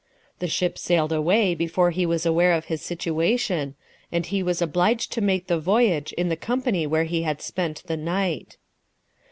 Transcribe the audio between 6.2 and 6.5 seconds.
the